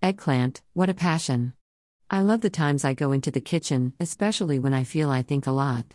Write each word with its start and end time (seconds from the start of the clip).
Eggplant, 0.00 0.62
what 0.74 0.88
a 0.88 0.94
passion. 0.94 1.54
I 2.08 2.20
love 2.20 2.40
the 2.40 2.50
times 2.50 2.84
I 2.84 2.94
go 2.94 3.10
into 3.10 3.32
the 3.32 3.40
kitchen, 3.40 3.94
especially 3.98 4.60
when 4.60 4.72
I 4.72 4.84
feel 4.84 5.10
I 5.10 5.22
think 5.22 5.44
a 5.44 5.50
lot. 5.50 5.94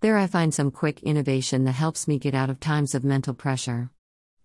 There 0.00 0.18
I 0.18 0.26
find 0.26 0.52
some 0.52 0.70
quick 0.70 1.02
innovation 1.02 1.64
that 1.64 1.72
helps 1.72 2.06
me 2.06 2.18
get 2.18 2.34
out 2.34 2.50
of 2.50 2.60
times 2.60 2.94
of 2.94 3.04
mental 3.04 3.32
pressure. 3.32 3.90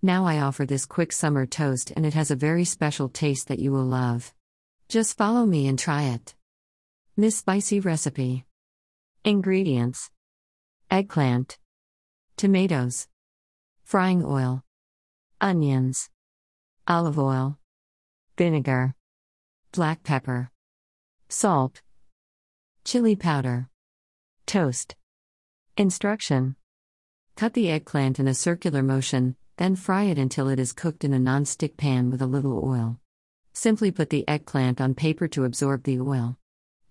Now 0.01 0.25
I 0.25 0.39
offer 0.39 0.65
this 0.65 0.85
quick 0.85 1.11
summer 1.11 1.45
toast 1.45 1.91
and 1.97 2.05
it 2.05 2.13
has 2.13 2.31
a 2.31 2.35
very 2.35 2.63
special 2.63 3.09
taste 3.09 3.49
that 3.49 3.59
you 3.59 3.73
will 3.73 3.83
love. 3.83 4.33
Just 4.87 5.17
follow 5.17 5.45
me 5.45 5.67
and 5.67 5.77
try 5.77 6.03
it. 6.03 6.33
Miss 7.17 7.35
Spicy 7.35 7.81
Recipe 7.81 8.45
Ingredients 9.25 10.11
Eggplant, 10.89 11.57
Tomatoes, 12.37 13.09
Frying 13.83 14.23
oil, 14.23 14.63
Onions, 15.41 16.09
Olive 16.87 17.19
oil, 17.19 17.59
Vinegar, 18.35 18.95
Black 19.73 20.01
pepper, 20.01 20.49
Salt, 21.29 21.83
Chili 22.83 23.15
powder, 23.15 23.69
Toast. 24.47 24.95
Instruction 25.77 26.55
Cut 27.35 27.53
the 27.53 27.69
eggplant 27.69 28.19
in 28.19 28.27
a 28.27 28.33
circular 28.33 28.81
motion, 28.81 29.35
then 29.57 29.75
fry 29.75 30.05
it 30.05 30.17
until 30.17 30.49
it 30.49 30.57
is 30.57 30.73
cooked 30.73 31.03
in 31.03 31.13
a 31.13 31.19
non-stick 31.19 31.77
pan 31.77 32.09
with 32.09 32.23
a 32.23 32.25
little 32.25 32.59
oil. 32.65 32.99
Simply 33.53 33.91
put 33.91 34.09
the 34.09 34.27
eggplant 34.27 34.81
on 34.81 34.95
paper 34.95 35.27
to 35.27 35.43
absorb 35.43 35.83
the 35.83 35.99
oil. 35.99 36.35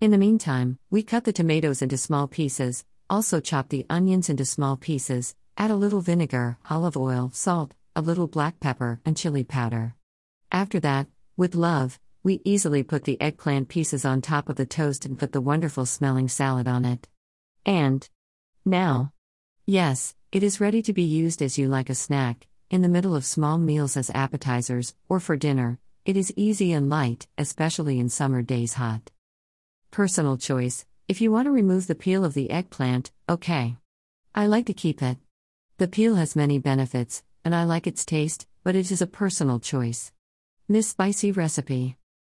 In 0.00 0.12
the 0.12 0.18
meantime, 0.18 0.78
we 0.90 1.02
cut 1.02 1.24
the 1.24 1.32
tomatoes 1.32 1.82
into 1.82 1.96
small 1.96 2.28
pieces, 2.28 2.84
also 3.10 3.40
chop 3.40 3.68
the 3.68 3.84
onions 3.90 4.28
into 4.28 4.44
small 4.44 4.76
pieces, 4.76 5.34
add 5.58 5.72
a 5.72 5.76
little 5.76 6.02
vinegar, 6.02 6.58
olive 6.70 6.96
oil, 6.96 7.30
salt, 7.34 7.74
a 7.96 8.00
little 8.00 8.28
black 8.28 8.60
pepper, 8.60 9.00
and 9.04 9.16
chili 9.16 9.42
powder. 9.42 9.96
After 10.52 10.78
that, 10.80 11.08
with 11.36 11.54
love, 11.54 11.98
we 12.22 12.40
easily 12.44 12.82
put 12.82 13.04
the 13.04 13.20
eggplant 13.20 13.68
pieces 13.68 14.04
on 14.04 14.20
top 14.20 14.48
of 14.48 14.56
the 14.56 14.66
toast 14.66 15.04
and 15.04 15.18
put 15.18 15.32
the 15.32 15.40
wonderful 15.40 15.86
smelling 15.86 16.28
salad 16.28 16.68
on 16.68 16.84
it. 16.84 17.08
And 17.66 18.08
now. 18.64 19.12
Yes, 19.66 20.14
it 20.30 20.42
is 20.42 20.60
ready 20.60 20.82
to 20.82 20.92
be 20.92 21.02
used 21.02 21.42
as 21.42 21.58
you 21.58 21.68
like 21.68 21.90
a 21.90 21.94
snack, 21.94 22.46
in 22.70 22.82
the 22.82 22.88
middle 22.88 23.14
of 23.16 23.24
small 23.24 23.58
meals 23.58 23.96
as 23.96 24.10
appetizers, 24.10 24.94
or 25.08 25.20
for 25.20 25.36
dinner. 25.36 25.78
It 26.04 26.16
is 26.16 26.32
easy 26.36 26.72
and 26.72 26.88
light, 26.90 27.26
especially 27.38 27.98
in 27.98 28.08
summer 28.08 28.42
days 28.42 28.74
hot. 28.74 29.10
Personal 29.90 30.36
choice 30.36 30.84
if 31.08 31.20
you 31.20 31.30
want 31.30 31.46
to 31.46 31.50
remove 31.50 31.88
the 31.88 31.94
peel 31.94 32.24
of 32.24 32.32
the 32.32 32.50
eggplant, 32.50 33.10
okay. 33.28 33.76
I 34.34 34.46
like 34.46 34.66
to 34.66 34.72
keep 34.72 35.02
it. 35.02 35.18
The 35.76 35.88
peel 35.88 36.14
has 36.14 36.36
many 36.36 36.58
benefits, 36.58 37.22
and 37.44 37.54
I 37.54 37.64
like 37.64 37.86
its 37.86 38.04
taste, 38.04 38.46
but 38.64 38.76
it 38.76 38.90
is 38.90 39.02
a 39.02 39.06
personal 39.06 39.58
choice. 39.58 40.12
Miss 40.68 40.88
Spicy 40.90 41.32
Recipe 41.32 41.96